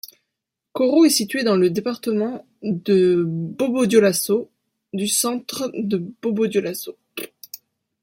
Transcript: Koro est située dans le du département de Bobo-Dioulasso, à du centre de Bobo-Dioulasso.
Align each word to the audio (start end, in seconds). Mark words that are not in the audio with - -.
Koro 0.73 1.05
est 1.05 1.11
située 1.11 1.43
dans 1.43 1.55
le 1.57 1.67
du 1.69 1.75
département 1.75 2.47
de 2.63 3.21
Bobo-Dioulasso, 3.23 4.49
à 4.51 4.97
du 4.97 5.07
centre 5.07 5.69
de 5.75 5.97
Bobo-Dioulasso. 6.23 6.97